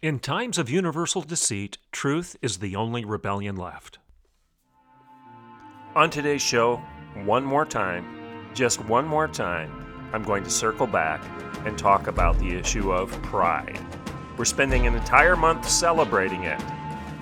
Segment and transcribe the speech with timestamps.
[0.00, 3.98] In times of universal deceit, truth is the only rebellion left.
[5.96, 6.76] On today's show,
[7.24, 8.06] one more time,
[8.54, 9.72] just one more time,
[10.12, 11.20] I'm going to circle back
[11.66, 13.84] and talk about the issue of pride.
[14.36, 16.62] We're spending an entire month celebrating it,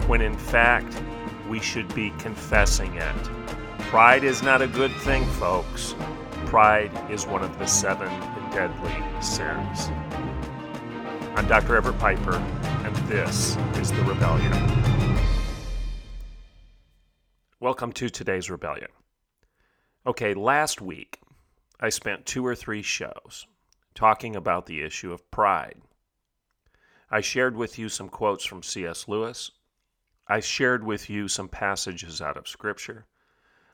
[0.06, 1.00] when in fact,
[1.48, 3.24] we should be confessing it.
[3.88, 5.94] Pride is not a good thing, folks.
[6.44, 8.10] Pride is one of the seven
[8.50, 9.88] deadly sins.
[11.36, 11.76] I'm Dr.
[11.76, 15.20] Everett Piper, and this is The Rebellion.
[17.60, 18.88] Welcome to today's Rebellion.
[20.06, 21.20] Okay, last week
[21.78, 23.46] I spent two or three shows
[23.94, 25.82] talking about the issue of pride.
[27.10, 29.06] I shared with you some quotes from C.S.
[29.06, 29.50] Lewis.
[30.26, 33.04] I shared with you some passages out of Scripture.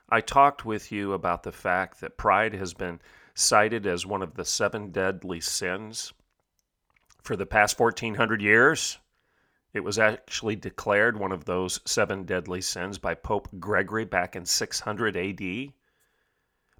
[0.09, 2.99] I talked with you about the fact that pride has been
[3.33, 6.11] cited as one of the seven deadly sins
[7.23, 8.99] for the past 1400 years.
[9.73, 14.45] It was actually declared one of those seven deadly sins by Pope Gregory back in
[14.45, 15.73] 600 AD.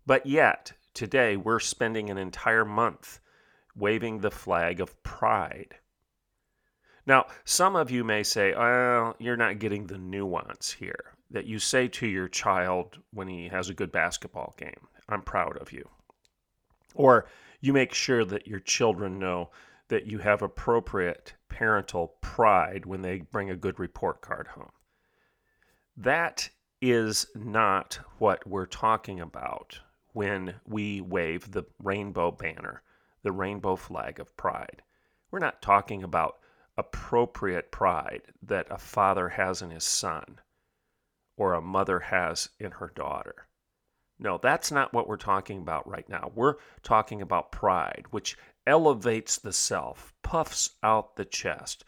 [0.05, 3.19] But yet, today we're spending an entire month
[3.75, 5.75] waving the flag of pride.
[7.05, 11.57] Now, some of you may say, well, you're not getting the nuance here that you
[11.59, 15.89] say to your child when he has a good basketball game, I'm proud of you.
[16.93, 17.25] Or
[17.59, 19.49] you make sure that your children know
[19.89, 24.71] that you have appropriate parental pride when they bring a good report card home.
[25.95, 26.49] That
[26.81, 29.79] is not what we're talking about
[30.13, 32.81] when we wave the rainbow banner,
[33.23, 34.81] the rainbow flag of pride.
[35.31, 36.37] We're not talking about
[36.77, 40.39] appropriate pride that a father has in his son
[41.37, 43.47] or a mother has in her daughter.
[44.19, 46.31] No, that's not what we're talking about right now.
[46.35, 51.83] We're talking about pride, which elevates the self, puffs out the chest,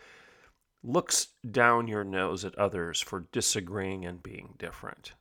[0.84, 5.13] looks down your nose at others for disagreeing and being different,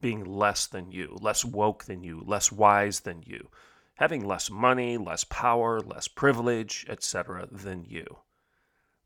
[0.00, 3.48] being less than you, less woke than you, less wise than you,
[3.94, 8.18] having less money, less power, less privilege, etc., than you.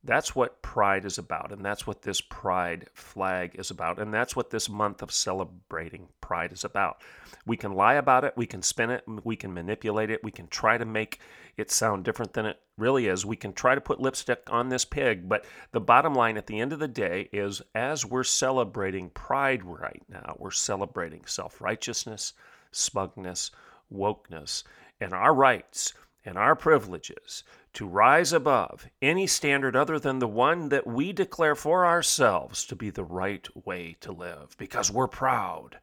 [0.06, 4.36] That's what pride is about, and that's what this pride flag is about, and that's
[4.36, 7.00] what this month of celebrating pride is about.
[7.46, 10.46] We can lie about it, we can spin it, we can manipulate it, we can
[10.48, 11.20] try to make
[11.56, 13.24] it sound different than it really is.
[13.24, 16.60] We can try to put lipstick on this pig, but the bottom line at the
[16.60, 22.34] end of the day is as we're celebrating pride right now, we're celebrating self righteousness,
[22.72, 23.50] smugness,
[23.90, 24.64] wokeness,
[25.00, 25.94] and our rights
[26.26, 27.42] and our privileges
[27.74, 32.76] to rise above any standard other than the one that we declare for ourselves to
[32.76, 35.78] be the right way to live because we're proud.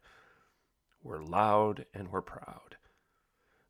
[1.03, 2.77] We're loud and we're proud.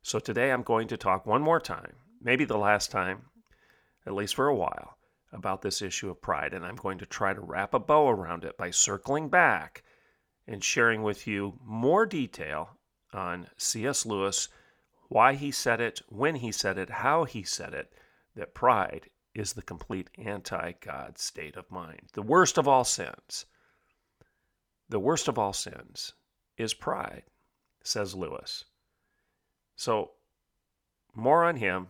[0.02, 3.22] So today I'm going to talk one more time, maybe the last time,
[4.06, 4.96] at least for a while,
[5.32, 6.54] about this issue of pride.
[6.54, 9.82] And I'm going to try to wrap a bow around it by circling back
[10.46, 12.78] and sharing with you more detail
[13.12, 14.06] on C.S.
[14.06, 14.48] Lewis,
[15.08, 17.92] why he said it, when he said it, how he said it
[18.34, 22.10] that pride is the complete anti God state of mind.
[22.12, 23.46] The worst of all sins.
[24.88, 26.12] The worst of all sins
[26.56, 27.24] is pride,
[27.82, 28.64] says Lewis.
[29.74, 30.12] So,
[31.14, 31.88] more on him,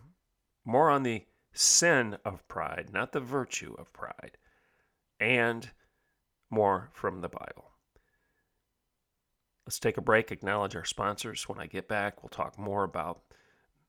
[0.65, 4.39] more on the sin of pride, not the virtue of pride,
[5.19, 5.71] and
[6.51, 7.73] more from the Bible.
[9.67, 11.49] Let's take a break, acknowledge our sponsors.
[11.49, 13.23] When I get back, we'll talk more about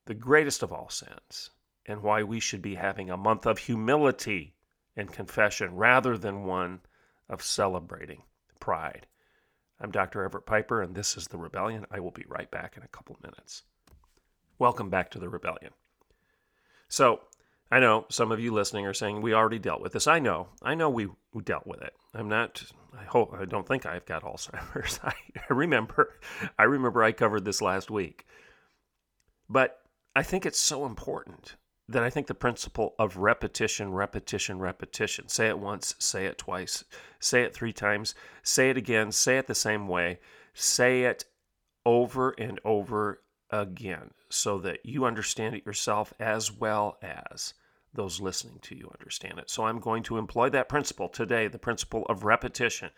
[0.06, 1.50] the greatest of all sins,
[1.86, 4.56] and why we should be having a month of humility
[4.96, 6.82] and confession rather than one
[7.30, 8.24] of celebrating
[8.60, 9.08] pride.
[9.80, 10.24] I'm Dr.
[10.24, 11.86] Everett Piper, and this is The Rebellion.
[11.92, 13.64] I will be right back in a couple minutes.
[14.60, 15.72] Welcome back to The Rebellion.
[16.88, 17.22] So,
[17.72, 20.06] I know some of you listening are saying we already dealt with this.
[20.06, 20.50] I know.
[20.62, 21.08] I know we,
[21.44, 21.94] dealt with it.
[22.14, 22.64] I'm not
[22.98, 25.00] I hope I don't think I've got Alzheimer's.
[25.04, 25.14] I,
[25.50, 26.14] I remember
[26.58, 28.26] I remember I covered this last week.
[29.50, 29.82] But
[30.16, 31.56] I think it's so important
[31.90, 36.84] that I think the principle of repetition, repetition, repetition say it once, say it twice,
[37.20, 40.20] say it three times, say it again, say it the same way,
[40.54, 41.26] say it
[41.86, 47.54] over and over again so that you understand it yourself as well as
[47.94, 49.50] those listening to you understand it.
[49.50, 52.90] So I'm going to employ that principle today, the principle of repetition.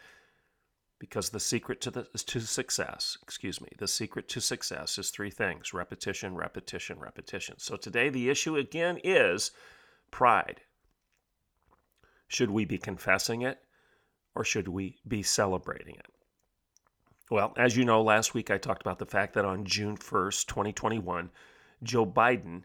[0.97, 5.29] Because the secret to the to success, excuse me, the secret to success is three
[5.29, 7.59] things: repetition, repetition, repetition.
[7.59, 9.51] So today the issue again is
[10.09, 10.61] pride.
[12.27, 13.59] Should we be confessing it
[14.33, 16.07] or should we be celebrating it?
[17.31, 20.45] Well, as you know, last week I talked about the fact that on June 1st,
[20.45, 21.31] 2021,
[21.81, 22.63] Joe Biden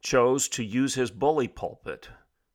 [0.00, 2.08] chose to use his bully pulpit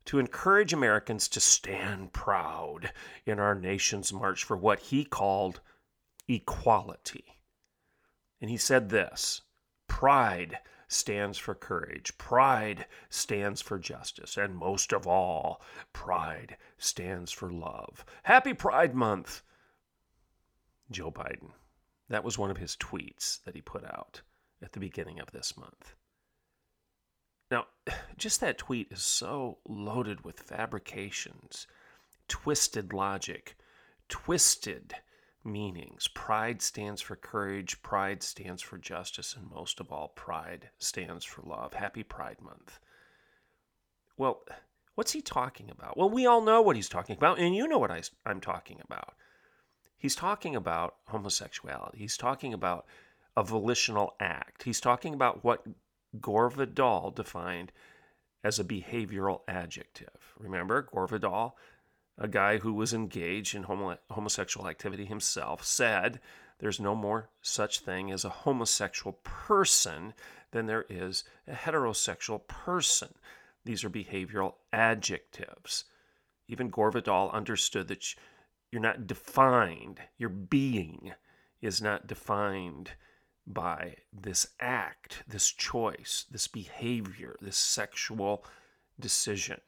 [0.06, 2.92] to encourage Americans to stand proud
[3.26, 5.62] in our nation's march for what he called
[6.28, 7.40] equality.
[8.42, 9.42] And he said this
[9.88, 15.62] Pride stands for courage, pride stands for justice, and most of all,
[15.92, 18.06] pride stands for love.
[18.24, 19.42] Happy Pride Month,
[20.92, 21.52] Joe Biden.
[22.10, 24.22] That was one of his tweets that he put out
[24.62, 25.96] at the beginning of this month.
[27.54, 27.68] Now,
[28.18, 31.68] just that tweet is so loaded with fabrications,
[32.28, 33.56] twisted logic,
[34.10, 34.96] twisted
[35.44, 36.08] meanings.
[36.08, 41.44] Pride stands for courage, pride stands for justice, and most of all, pride stands for
[41.44, 41.76] love.
[41.76, 42.80] Happy Pride Month.
[44.18, 44.44] Well,
[44.96, 45.96] what's he talking about?
[45.96, 48.80] Well, we all know what he's talking about, and you know what I, am talking
[48.84, 49.14] about.
[49.96, 52.00] He's talking about homosexuality.
[52.00, 52.88] He's talking about
[53.38, 54.64] a volitional act.
[54.64, 55.64] He's talking about what
[56.20, 57.72] Gore Vidal defined
[58.44, 60.34] as a behavioral adjective.
[60.38, 61.58] Remember, Gore Vidal,
[62.18, 66.20] a guy who was engaged in homo- homosexual activity himself, said
[66.60, 70.14] there's no more such thing as a homosexual person
[70.52, 73.16] than there is a heterosexual person.
[73.66, 75.86] These are behavioral adjectives.
[76.48, 78.06] Even Gore Vidal understood that
[78.72, 81.14] you're not defined, your being
[81.62, 82.92] is not defined
[83.46, 88.46] by this act, this choice, this behavior, this sexual
[89.00, 89.60] decision.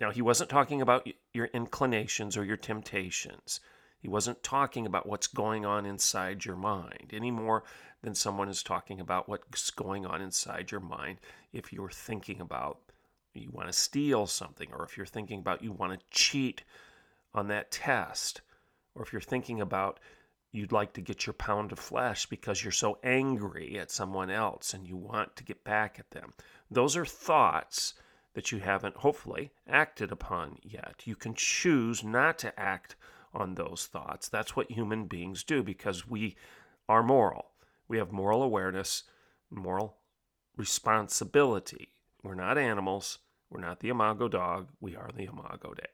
[0.00, 3.60] Now, he wasn't talking about your inclinations or your temptations.
[3.98, 7.64] He wasn't talking about what's going on inside your mind any more
[8.02, 11.18] than someone is talking about what's going on inside your mind
[11.52, 12.78] if you're thinking about
[13.34, 16.64] you want to steal something, or if you're thinking about you want to cheat
[17.34, 18.40] on that test,
[18.94, 20.00] or if you're thinking about
[20.58, 24.74] you'd like to get your pound of flesh because you're so angry at someone else
[24.74, 26.32] and you want to get back at them.
[26.70, 27.94] Those are thoughts
[28.34, 31.02] that you haven't, hopefully, acted upon yet.
[31.04, 32.96] You can choose not to act
[33.32, 34.28] on those thoughts.
[34.28, 36.36] That's what human beings do because we
[36.88, 37.46] are moral.
[37.86, 39.04] We have moral awareness,
[39.50, 39.96] moral
[40.56, 41.88] responsibility.
[42.22, 43.18] We're not animals.
[43.50, 44.68] We're not the imago dog.
[44.80, 45.86] We are the imago Dei.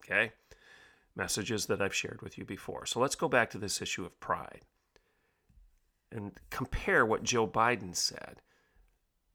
[0.00, 0.32] Okay?
[1.18, 2.86] Messages that I've shared with you before.
[2.86, 4.62] So let's go back to this issue of pride
[6.10, 8.40] and compare what Joe Biden said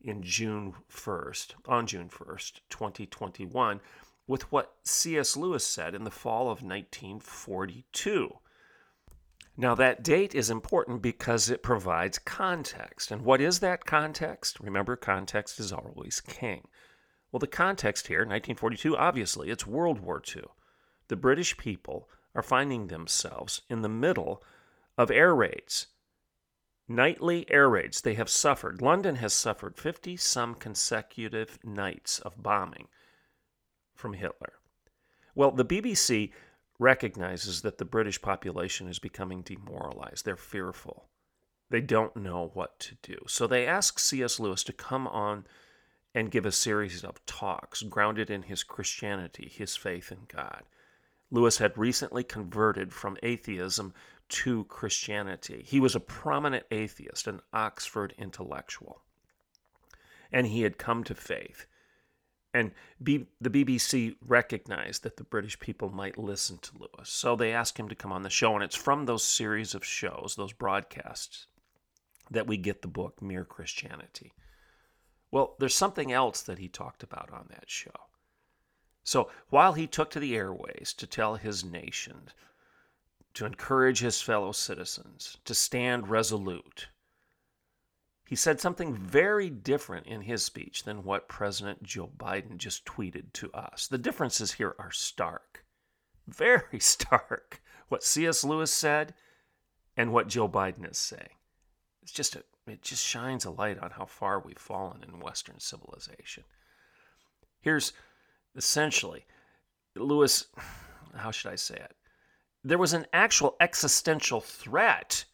[0.02, 3.80] in June 1st, on June 1st, 2021,
[4.26, 5.38] with what C.S.
[5.38, 8.38] Lewis said in the fall of 1942.
[9.56, 13.12] Now, that date is important because it provides context.
[13.12, 14.60] And what is that context?
[14.60, 16.68] Remember, context is always king.
[17.32, 20.44] Well, the context here, 1942, obviously, it's World War II
[21.08, 24.44] the British people are finding themselves in the middle
[24.98, 25.88] of air raids.
[26.88, 28.82] Nightly air raids they have suffered.
[28.82, 32.88] London has suffered 50 some consecutive nights of bombing
[33.94, 34.54] from Hitler.
[35.36, 36.32] Well, the BBC
[36.80, 40.26] recognizes that the British population is becoming demoralized.
[40.26, 41.08] They're fearful.
[41.70, 43.18] They don't know what to do.
[43.28, 44.40] So they ask C.S.
[44.40, 45.46] Lewis to come on
[46.14, 50.64] and give a series of talks grounded in his Christianity, his faith in God.
[51.34, 53.92] Lewis had recently converted from atheism
[54.30, 55.64] to Christianity.
[55.66, 59.02] He was a prominent atheist, an Oxford intellectual,
[60.32, 61.66] and he had come to faith.
[62.54, 62.72] And
[63.02, 67.10] B- the BBC recognized that the British people might listen to Lewis.
[67.10, 68.54] So they asked him to come on the show.
[68.54, 71.48] And it's from those series of shows, those broadcasts,
[72.30, 74.34] that we get the book Mere Christianity.
[75.32, 77.90] Well, there's something else that he talked about on that show.
[79.04, 82.30] So while he took to the airways to tell his nation,
[83.34, 86.88] to encourage his fellow citizens, to stand resolute,
[88.26, 93.34] he said something very different in his speech than what President Joe Biden just tweeted
[93.34, 93.88] to us.
[93.88, 95.66] The differences here are stark,
[96.28, 97.62] very stark.
[97.90, 98.44] What C.S.
[98.44, 99.14] Lewis said
[99.96, 101.36] and what Joe Biden is saying.
[102.02, 105.60] It's just a, it just shines a light on how far we've fallen in Western
[105.60, 106.44] civilization.
[107.62, 107.94] Here's
[108.56, 109.26] essentially,
[109.96, 110.48] Lewis,
[111.16, 111.96] how should I say it?
[112.64, 115.26] There was an actual existential threat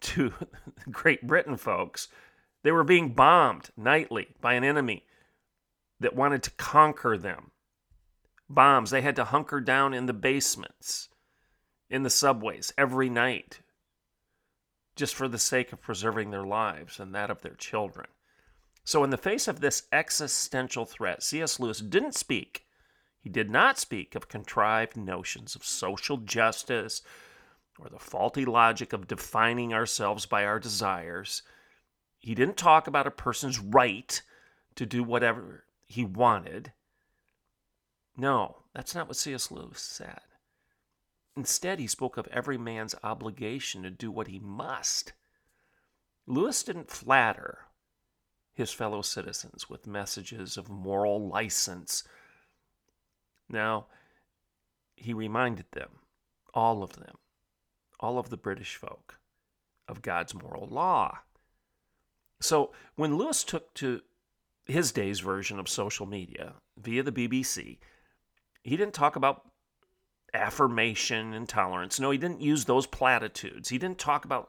[0.00, 0.32] to
[0.90, 2.08] Great Britain, folks.
[2.62, 5.04] They were being bombed nightly by an enemy
[6.00, 7.52] that wanted to conquer them.
[8.48, 11.08] Bombs, they had to hunker down in the basements,
[11.88, 13.60] in the subways every night,
[14.94, 18.08] just for the sake of preserving their lives and that of their children.
[18.84, 21.60] So, in the face of this existential threat, C.S.
[21.60, 22.66] Lewis didn't speak.
[23.20, 27.02] He did not speak of contrived notions of social justice
[27.78, 31.42] or the faulty logic of defining ourselves by our desires.
[32.18, 34.20] He didn't talk about a person's right
[34.74, 36.72] to do whatever he wanted.
[38.16, 39.50] No, that's not what C.S.
[39.50, 40.20] Lewis said.
[41.36, 45.12] Instead, he spoke of every man's obligation to do what he must.
[46.26, 47.60] Lewis didn't flatter
[48.54, 52.04] his fellow citizens with messages of moral license.
[53.48, 53.86] Now,
[54.94, 55.90] he reminded them,
[56.54, 57.16] all of them,
[57.98, 59.18] all of the British folk,
[59.88, 61.18] of God's moral law.
[62.40, 64.02] So when Lewis took to
[64.66, 67.78] his day's version of social media via the BBC,
[68.62, 69.46] he didn't talk about
[70.34, 72.00] affirmation and tolerance.
[72.00, 73.68] No, he didn't use those platitudes.
[73.68, 74.48] He didn't talk about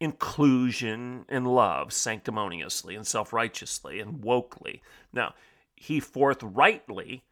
[0.00, 4.82] inclusion and love sanctimoniously and self righteously and wokely.
[5.12, 5.34] Now,
[5.74, 7.24] he forthrightly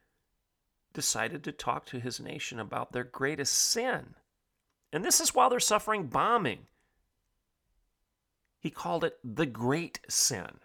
[0.92, 4.14] decided to talk to his nation about their greatest sin.
[4.92, 6.66] And this is while they're suffering bombing.
[8.60, 10.60] He called it the great sin.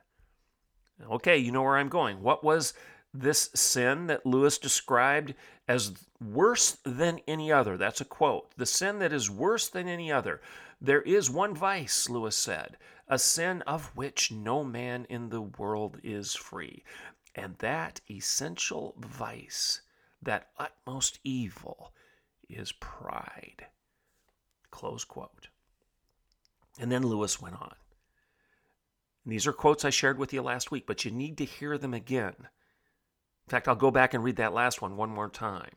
[1.11, 2.21] Okay, you know where I'm going.
[2.21, 2.73] What was
[3.13, 5.33] this sin that Lewis described
[5.67, 7.75] as worse than any other?
[7.75, 8.51] That's a quote.
[8.55, 10.41] The sin that is worse than any other.
[10.81, 15.99] There is one vice, Lewis said, a sin of which no man in the world
[16.03, 16.83] is free.
[17.35, 19.81] And that essential vice,
[20.21, 21.93] that utmost evil,
[22.49, 23.67] is pride.
[24.71, 25.49] Close quote.
[26.79, 27.75] And then Lewis went on.
[29.25, 31.77] And these are quotes I shared with you last week, but you need to hear
[31.77, 32.35] them again.
[32.37, 35.75] In fact, I'll go back and read that last one one more time.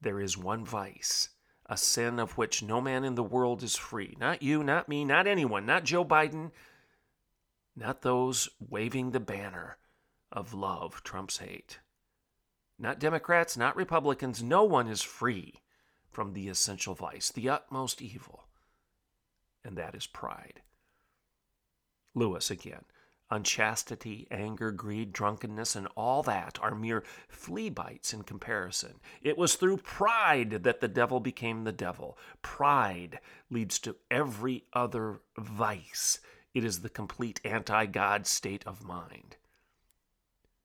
[0.00, 1.28] There is one vice,
[1.70, 4.16] a sin of which no man in the world is free.
[4.18, 6.50] Not you, not me, not anyone, not Joe Biden,
[7.76, 9.78] not those waving the banner
[10.32, 11.78] of love trumps hate.
[12.76, 14.42] Not Democrats, not Republicans.
[14.42, 15.62] No one is free
[16.10, 18.48] from the essential vice, the utmost evil,
[19.64, 20.62] and that is pride.
[22.16, 22.84] Lewis again.
[23.30, 28.94] Unchastity, anger, greed, drunkenness, and all that are mere flea bites in comparison.
[29.22, 32.18] It was through pride that the devil became the devil.
[32.42, 36.18] Pride leads to every other vice.
[36.54, 39.36] It is the complete anti God state of mind.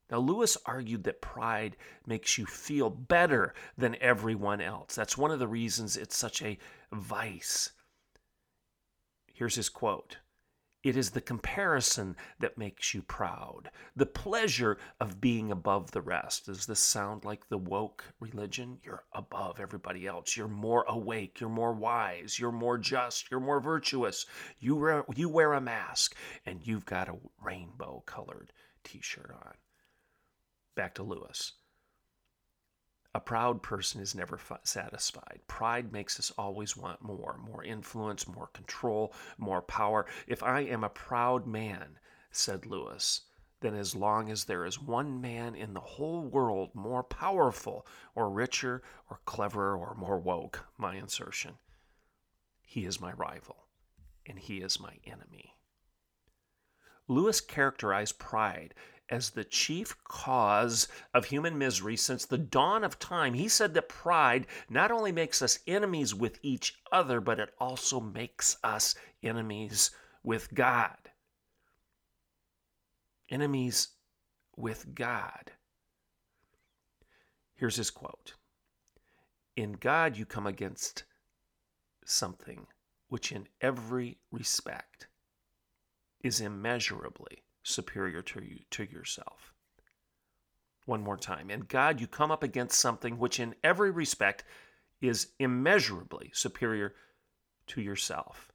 [0.10, 4.96] Now, Lewis argued that pride makes you feel better than everyone else.
[4.96, 6.58] That's one of the reasons it's such a
[6.92, 7.72] vice.
[9.34, 10.18] Here's his quote
[10.86, 16.46] it is the comparison that makes you proud, the pleasure of being above the rest.
[16.46, 18.78] Does this sound like the woke religion?
[18.84, 20.38] You're above everybody else.
[20.38, 21.40] You're more awake.
[21.40, 22.38] You're more wise.
[22.38, 23.32] You're more just.
[23.32, 24.28] You're more virtuous.
[24.60, 26.16] You wear, you wear a mask
[26.46, 29.56] and you've got a rainbow colored t shirt on.
[30.76, 31.54] Back to Lewis.
[33.16, 35.40] A proud person is never satisfied.
[35.48, 40.06] Pride makes us always want more more influence, more control, more power.
[40.28, 41.98] If I am a proud man,
[42.30, 43.22] said Lewis,
[43.62, 48.30] then as long as there is one man in the whole world more powerful or
[48.30, 51.54] richer or cleverer or more woke, my insertion,
[52.64, 53.70] he is my rival
[54.26, 55.56] and he is my enemy.
[57.08, 58.74] Lewis characterized pride
[59.10, 63.34] as the chief cause of human misery since the dawn of time.
[63.34, 68.00] He said that pride not only makes us enemies with each other, but it also
[68.00, 69.92] makes us enemies
[70.24, 70.98] with God.
[73.30, 73.90] Enemies
[74.56, 75.52] with God.
[77.56, 78.34] Here's his quote
[79.56, 81.04] In God, you come against
[82.06, 82.68] something
[83.08, 85.08] which, in every respect,
[86.22, 89.54] is immeasurably superior to you to yourself.
[90.86, 91.50] One more time.
[91.50, 94.44] In God, you come up against something which, in every respect,
[95.02, 96.94] is immeasurably superior
[97.68, 98.52] to yourself.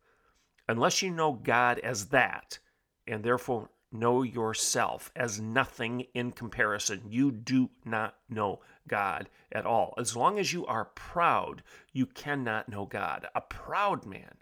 [0.68, 2.60] Unless you know God as that,
[3.06, 9.94] and therefore know yourself as nothing in comparison, you do not know God at all.
[9.98, 13.26] As long as you are proud, you cannot know God.
[13.34, 14.36] A proud man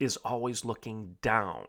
[0.00, 1.66] is always looking down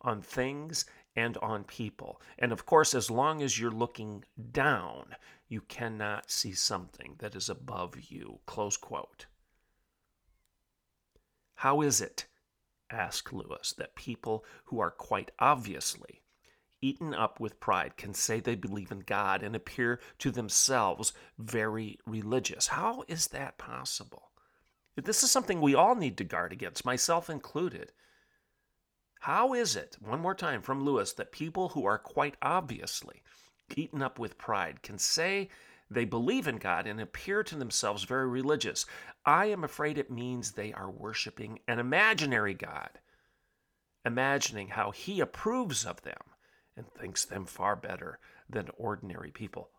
[0.00, 0.84] on things
[1.16, 2.20] and on people.
[2.38, 5.16] And of course, as long as you're looking down,
[5.48, 8.40] you cannot see something that is above you.
[8.46, 9.26] Close quote.
[11.56, 12.26] How is it,
[12.90, 16.22] asked Lewis, that people who are quite obviously
[16.80, 21.98] eaten up with pride, can say they believe in God and appear to themselves very
[22.06, 22.68] religious.
[22.68, 24.30] How is that possible?
[24.96, 27.92] This is something we all need to guard against, myself included.
[29.20, 33.22] How is it, one more time from Lewis, that people who are quite obviously
[33.74, 35.48] eaten up with pride can say
[35.90, 38.86] they believe in God and appear to themselves very religious?
[39.24, 43.00] I am afraid it means they are worshiping an imaginary God,
[44.04, 46.22] imagining how He approves of them
[46.76, 48.18] and thinks them far better
[48.48, 49.70] than ordinary people.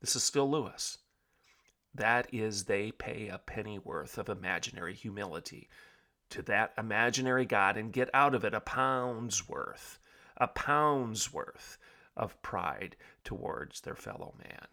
[0.00, 0.98] This is still Lewis.
[1.94, 5.68] That is, they pay a pennyworth of imaginary humility
[6.30, 9.98] to that imaginary God and get out of it a pound's worth,
[10.36, 11.78] a pound's worth
[12.16, 14.66] of pride towards their fellow man.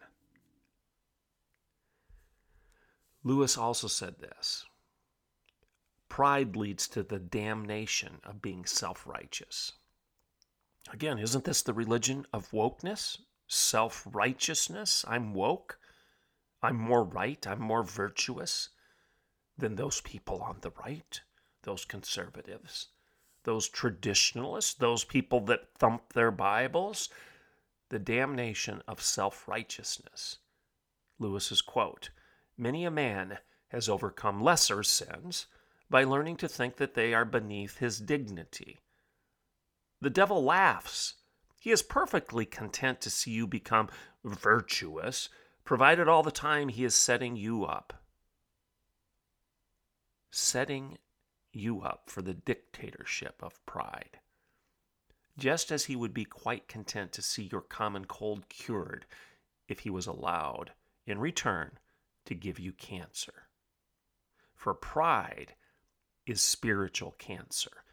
[3.23, 4.65] Lewis also said this
[6.09, 9.73] Pride leads to the damnation of being self righteous.
[10.91, 13.17] Again, isn't this the religion of wokeness?
[13.47, 15.03] Self righteousness?
[15.07, 15.79] I'm woke.
[16.61, 17.45] I'm more right.
[17.47, 18.69] I'm more virtuous
[19.57, 21.21] than those people on the right
[21.65, 22.87] those conservatives,
[23.43, 27.09] those traditionalists, those people that thump their Bibles,
[27.89, 30.37] the damnation of self righteousness.
[31.19, 32.09] Lewis's quote
[32.57, 35.47] Many a man has overcome lesser sins
[35.89, 38.79] by learning to think that they are beneath his dignity.
[40.01, 41.15] The devil laughs.
[41.59, 43.89] He is perfectly content to see you become
[44.23, 45.29] virtuous,
[45.63, 48.03] provided all the time he is setting you up.
[50.31, 50.97] Setting
[51.55, 54.19] you up for the dictatorship of pride.
[55.37, 59.05] Just as he would be quite content to see your common cold cured
[59.67, 60.71] if he was allowed,
[61.05, 61.77] in return,
[62.25, 63.47] to give you cancer.
[64.55, 65.55] For pride
[66.25, 67.83] is spiritual cancer.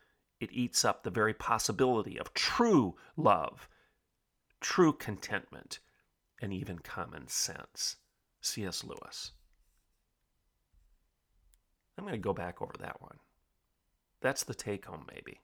[0.41, 3.69] It eats up the very possibility of true love,
[4.61, 5.79] true contentment,
[6.41, 7.97] and even common sense.
[8.41, 8.83] C.S.
[8.83, 9.33] Lewis.
[11.97, 13.19] I'm going to go back over that one.
[14.23, 15.41] That's the take home, maybe.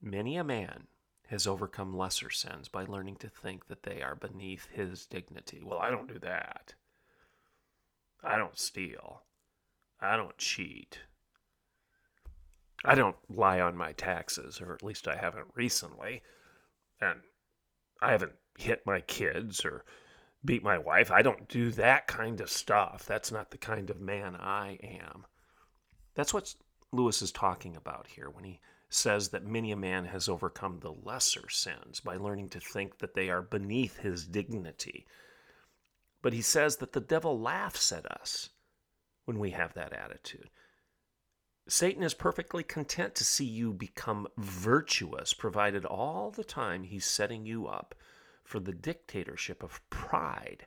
[0.00, 0.86] Many a man
[1.28, 5.62] has overcome lesser sins by learning to think that they are beneath his dignity.
[5.64, 6.74] Well, I don't do that.
[8.22, 9.22] I don't steal.
[10.00, 10.98] I don't cheat.
[12.84, 16.22] I don't lie on my taxes, or at least I haven't recently.
[17.00, 17.20] And
[18.00, 19.84] I haven't hit my kids or
[20.44, 21.10] beat my wife.
[21.10, 23.06] I don't do that kind of stuff.
[23.06, 25.24] That's not the kind of man I am.
[26.14, 26.54] That's what
[26.92, 30.92] Lewis is talking about here when he says that many a man has overcome the
[30.92, 35.06] lesser sins by learning to think that they are beneath his dignity.
[36.22, 38.50] But he says that the devil laughs at us
[39.24, 40.48] when we have that attitude.
[41.66, 47.46] Satan is perfectly content to see you become virtuous, provided all the time he's setting
[47.46, 47.94] you up
[48.44, 50.66] for the dictatorship of pride,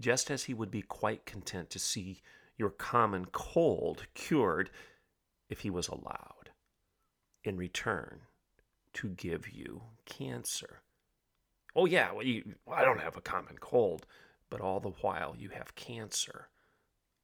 [0.00, 2.22] just as he would be quite content to see
[2.56, 4.70] your common cold cured
[5.48, 6.50] if he was allowed
[7.44, 8.20] in return
[8.94, 10.80] to give you cancer.
[11.74, 14.06] Oh, yeah, well, you, I don't have a common cold,
[14.48, 16.48] but all the while you have cancer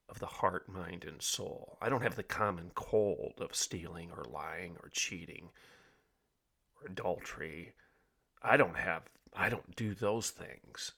[0.09, 1.79] of the heart, mind, and soul.
[1.81, 5.49] I don't have the common cold of stealing or lying or cheating
[6.77, 7.73] or adultery.
[8.42, 10.92] I don't have, I don't do those things.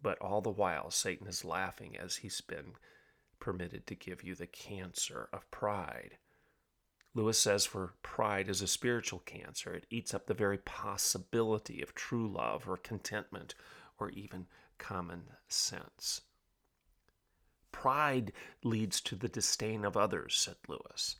[0.00, 2.74] But all the while, Satan is laughing as he's been
[3.40, 6.18] permitted to give you the cancer of pride.
[7.14, 9.74] Lewis says for pride is a spiritual cancer.
[9.74, 13.54] It eats up the very possibility of true love or contentment
[13.98, 14.46] or even
[14.78, 16.20] common sense.
[17.72, 21.16] Pride leads to the disdain of others, said Lewis.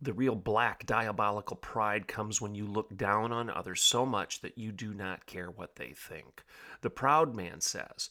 [0.00, 4.56] The real black diabolical pride comes when you look down on others so much that
[4.56, 6.42] you do not care what they think.
[6.80, 8.08] The proud man says,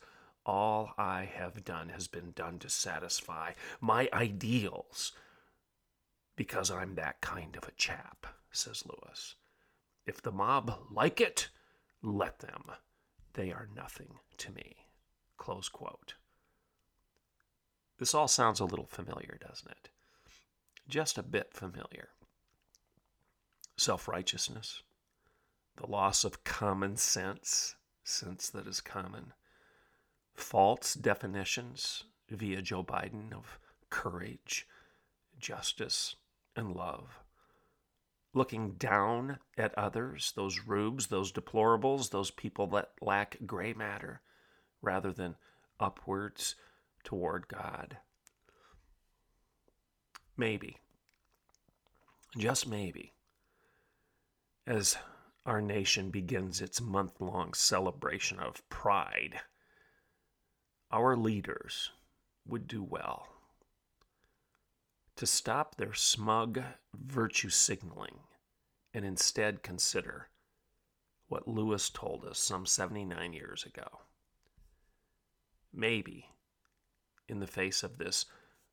[0.49, 5.12] all I have done has been done to satisfy my ideals
[6.35, 9.35] because I'm that kind of a chap, says Lewis.
[10.07, 11.49] If the mob like it,
[12.01, 12.63] let them.
[13.33, 14.88] They are nothing to me.
[15.38, 16.15] Close quote.
[17.99, 19.89] This all sounds a little familiar, doesn't it?
[20.88, 22.09] Just a bit familiar.
[23.77, 24.81] Self righteousness,
[25.77, 29.33] the loss of common sense, sense that is common,
[30.39, 34.67] false definitions via Joe Biden of courage,
[35.39, 36.15] justice,
[36.56, 37.19] and love.
[38.34, 44.21] Looking down at others, those rubes, those deplorables, those people that lack gray matter,
[44.82, 45.36] rather than
[45.80, 46.56] upwards
[47.04, 47.97] toward God.
[50.38, 50.78] Maybe,
[52.38, 53.13] just maybe,
[54.67, 54.97] as
[55.45, 59.41] our nation begins its month long celebration of pride,
[60.91, 61.91] our leaders
[62.45, 63.28] would do well
[65.15, 66.62] to stop their smug
[66.95, 68.19] virtue signaling
[68.93, 70.30] and instead consider
[71.28, 73.99] what Lewis told us some 79 years ago.
[75.73, 76.30] Maybe,
[77.28, 78.25] in the face of this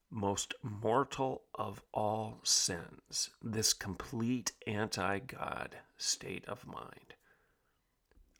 [0.08, 7.15] most mortal of all sins, this complete anti God state of mind,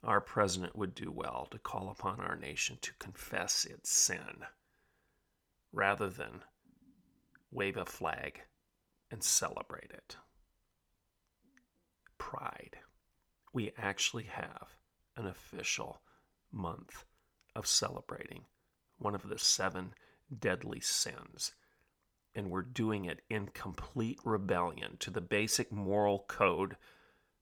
[0.07, 4.45] our president would do well to call upon our nation to confess its sin
[5.73, 6.41] rather than
[7.51, 8.41] wave a flag
[9.11, 10.15] and celebrate it.
[12.17, 12.77] Pride.
[13.53, 14.77] We actually have
[15.17, 16.01] an official
[16.51, 17.03] month
[17.53, 18.45] of celebrating
[18.97, 19.93] one of the seven
[20.39, 21.53] deadly sins.
[22.33, 26.77] And we're doing it in complete rebellion to the basic moral code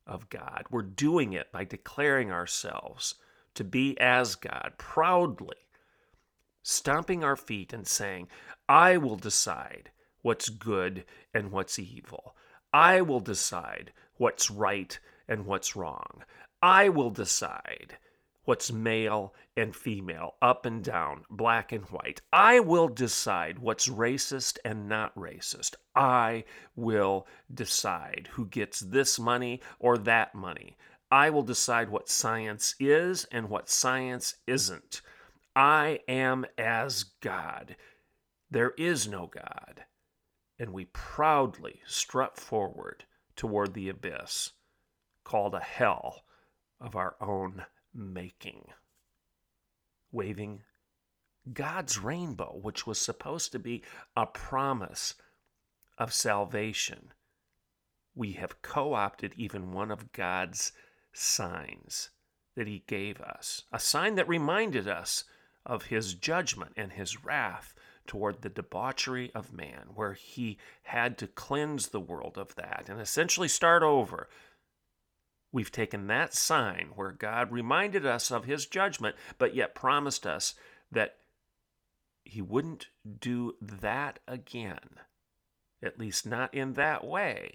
[0.07, 0.65] of God.
[0.69, 3.15] We're doing it by declaring ourselves
[3.55, 5.57] to be as God proudly,
[6.61, 8.27] stomping our feet and saying,
[8.67, 9.91] I will decide
[10.21, 12.35] what's good and what's evil.
[12.73, 16.23] I will decide what's right and what's wrong.
[16.61, 17.97] I will decide
[18.45, 22.21] what's male and female, up and down, black and white.
[22.31, 25.75] I will decide what's racist and not racist.
[25.95, 30.77] I will decide who gets this money or that money.
[31.11, 35.01] I will decide what science is and what science isn't.
[35.55, 37.75] I am as God.
[38.49, 39.85] There is no God.
[40.57, 43.05] And we proudly strut forward
[43.35, 44.51] toward the abyss
[45.23, 46.23] called a hell
[46.79, 48.67] of our own making,
[50.11, 50.63] waving
[51.53, 53.83] God's rainbow, which was supposed to be
[54.15, 55.15] a promise
[55.97, 57.13] of salvation.
[58.13, 60.71] We have co opted even one of God's
[61.13, 62.09] signs
[62.55, 65.25] that He gave us, a sign that reminded us
[65.65, 67.73] of His judgment and His wrath
[68.07, 72.99] toward the debauchery of man, where He had to cleanse the world of that and
[72.99, 74.29] essentially start over
[75.55, 80.53] We've taken that sign where God reminded us of his judgment, but yet promised us
[80.91, 81.15] that
[82.25, 82.87] he wouldn't
[83.21, 84.99] do that again,
[85.81, 87.53] at least not in that way.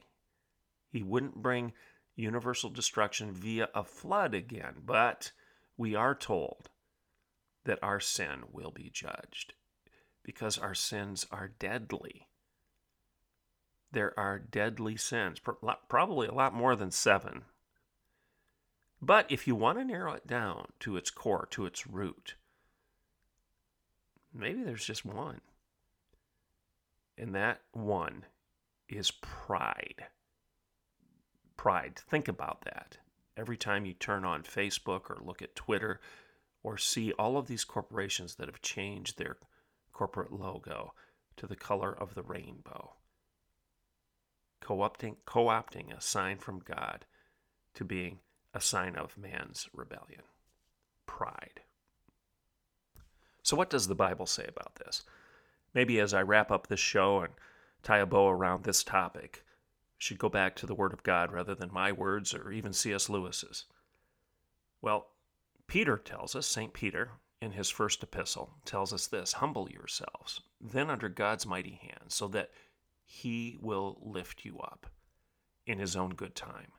[0.89, 1.75] He wouldn't bring
[2.17, 5.33] universal destruction via a flood again, but
[5.77, 6.71] we are told
[7.65, 9.53] that our sin will be judged
[10.23, 12.29] because our sins are deadly.
[13.93, 15.39] There are deadly sins,
[15.91, 17.43] probably a lot more than seven.
[19.03, 22.35] But if you want to narrow it down to its core, to its root,
[24.35, 25.41] maybe there's just one.
[27.17, 28.25] And that one
[28.89, 30.07] is pride.
[31.57, 32.01] Pride.
[32.09, 32.99] Think about that.
[33.37, 36.01] Every time you turn on Facebook or look at Twitter
[36.63, 39.39] or see all of these corporations that have changed their
[39.93, 40.93] corporate logo
[41.37, 42.95] to the color of the rainbow,
[44.61, 47.07] co-opting, co-opting a sign from God
[47.75, 48.19] to being
[48.55, 50.23] a sign of man's rebellion
[51.07, 51.61] pride.
[53.43, 55.03] So, what does the Bible say about this?
[55.75, 57.33] Maybe as I wrap up this show and
[57.83, 59.45] tie a bow around this topic,
[59.99, 63.09] should go back to the Word of God rather than my words or even C.S.
[63.09, 63.67] Lewis's.
[64.81, 65.09] Well,
[65.67, 66.73] Peter tells us, St.
[66.73, 67.11] Peter,
[67.41, 72.29] in his first epistle, tells us this Humble yourselves, then under God's mighty hand, so
[72.29, 72.51] that
[73.05, 74.87] he will lift you up
[75.67, 76.73] in his own good time.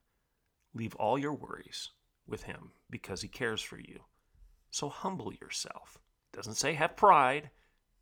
[0.74, 1.92] Leave all your worries
[2.26, 4.06] with Him because He cares for you.
[4.70, 6.00] So humble yourself.
[6.32, 7.50] It doesn't say have pride,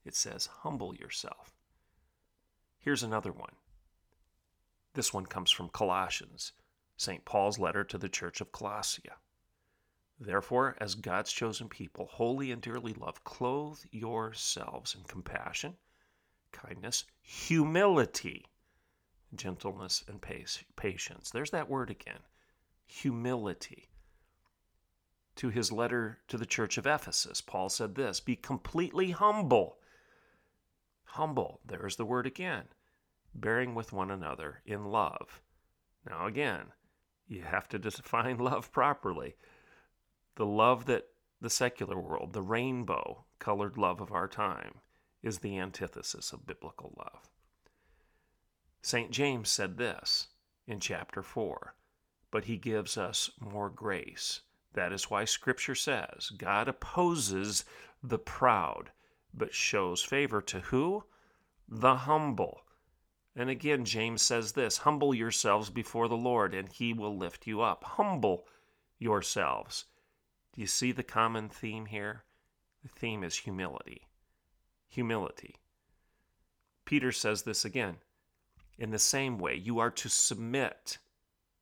[0.06, 1.56] it says humble yourself.
[2.78, 3.56] Here's another one.
[4.94, 6.54] This one comes from Colossians,
[6.96, 7.26] St.
[7.26, 9.16] Paul's letter to the church of Colossia.
[10.20, 15.78] Therefore, as God's chosen people, holy and dearly loved, clothe yourselves in compassion,
[16.52, 18.46] kindness, humility,
[19.34, 20.22] gentleness, and
[20.76, 21.32] patience.
[21.32, 22.20] There's that word again
[22.90, 23.88] humility.
[25.36, 29.78] To his letter to the church of Ephesus, Paul said this Be completely humble.
[31.06, 32.66] Humble, there's the word again,
[33.34, 35.42] bearing with one another in love.
[36.08, 36.74] Now, again,
[37.28, 39.36] you have to define love properly.
[40.36, 41.08] The love that
[41.42, 44.80] the secular world, the rainbow colored love of our time,
[45.22, 47.30] is the antithesis of biblical love.
[48.82, 49.12] St.
[49.12, 50.30] James said this
[50.68, 51.76] in chapter 4
[52.32, 54.42] but he gives us more grace.
[54.74, 57.66] That is why Scripture says God opposes
[58.04, 58.92] the proud,
[59.34, 61.04] but shows favor to who?
[61.68, 62.62] The humble.
[63.36, 67.62] And again, James says this Humble yourselves before the Lord, and he will lift you
[67.62, 67.84] up.
[67.84, 68.46] Humble
[68.98, 69.86] yourselves.
[70.54, 72.24] Do you see the common theme here?
[72.84, 74.08] The theme is humility.
[74.90, 75.56] Humility.
[76.86, 77.98] Peter says this again.
[78.78, 80.98] In the same way, you are to submit.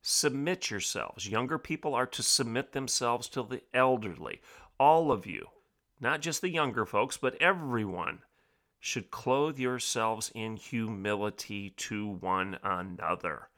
[0.09, 1.27] Submit yourselves.
[1.27, 4.39] Younger people are to submit themselves to the elderly.
[4.79, 5.47] All of you,
[5.99, 8.19] not just the younger folks, but everyone
[8.79, 13.49] should clothe yourselves in humility to one another.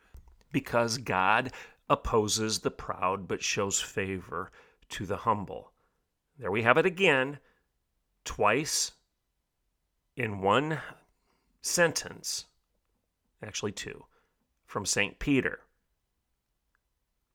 [0.51, 1.51] Because God
[1.87, 4.51] opposes the proud but shows favor
[4.89, 5.71] to the humble.
[6.39, 7.37] There we have it again,
[8.25, 8.93] twice
[10.15, 10.79] in one
[11.61, 12.45] sentence,
[13.43, 14.05] actually two,
[14.65, 15.19] from St.
[15.19, 15.59] Peter.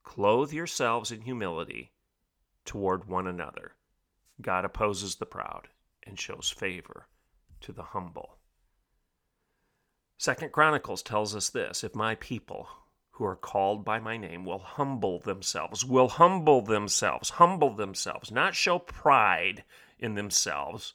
[0.05, 1.93] Clothe yourselves in humility
[2.65, 3.73] toward one another.
[4.41, 5.69] God opposes the proud
[6.05, 7.09] and shows favor
[7.63, 8.39] to the humble.
[10.19, 12.69] Second Chronicles tells us this if my people
[13.13, 18.55] who are called by my name will humble themselves, will humble themselves, humble themselves, not
[18.55, 19.65] show pride
[19.99, 20.95] in themselves,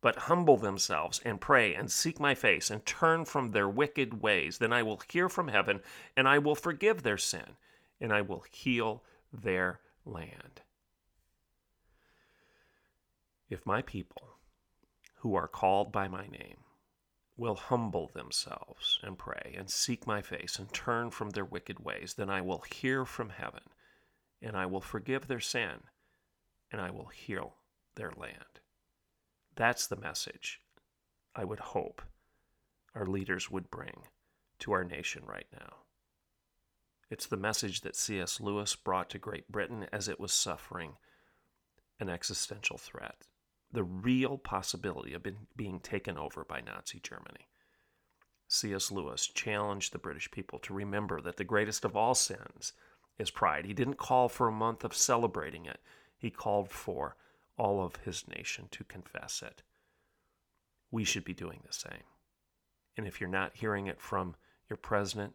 [0.00, 4.58] but humble themselves and pray and seek my face and turn from their wicked ways,
[4.58, 5.82] then I will hear from heaven
[6.16, 7.56] and I will forgive their sin
[8.00, 10.62] and I will heal their land.
[13.48, 14.38] If my people
[15.16, 16.58] who are called by my name
[17.36, 22.14] will humble themselves and pray and seek my face and turn from their wicked ways,
[22.14, 23.62] then I will hear from heaven
[24.40, 25.80] and I will forgive their sin
[26.70, 27.56] and I will heal
[27.96, 28.60] their land.
[29.56, 30.60] That's the message
[31.34, 32.02] I would hope
[32.94, 34.04] our leaders would bring
[34.60, 35.76] to our nation right now.
[37.10, 38.40] It's the message that C.S.
[38.40, 40.92] Lewis brought to Great Britain as it was suffering
[41.98, 43.26] an existential threat
[43.72, 45.24] the real possibility of
[45.56, 47.46] being taken over by Nazi Germany.
[48.48, 48.90] C.S.
[48.90, 52.72] Lewis challenged the British people to remember that the greatest of all sins
[53.18, 53.64] is pride.
[53.64, 55.78] He didn't call for a month of celebrating it,
[56.18, 57.16] he called for
[57.56, 59.62] all of his nation to confess it.
[60.90, 62.08] We should be doing the same.
[62.96, 64.34] And if you're not hearing it from
[64.68, 65.34] your president,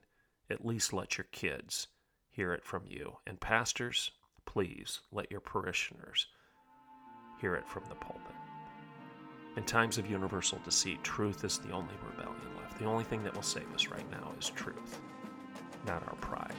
[0.50, 1.88] at least let your kids
[2.30, 3.18] hear it from you.
[3.26, 4.12] And pastors,
[4.46, 6.28] please let your parishioners
[7.40, 8.36] hear it from the pulpit.
[9.58, 12.78] In times of universal deceit, truth is the only rebellion left.
[12.78, 15.00] The only thing that will save us right now is truth,
[15.88, 16.54] not our pride.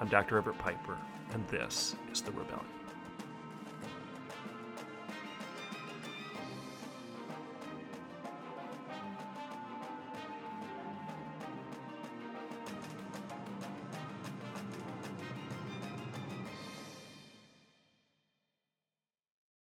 [0.00, 0.38] I'm Dr.
[0.38, 0.96] Everett Piper,
[1.32, 2.81] and this is The Rebellion.